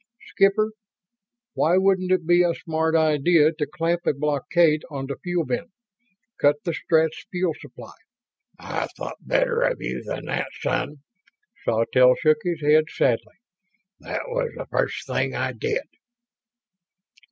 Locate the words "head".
12.61-12.85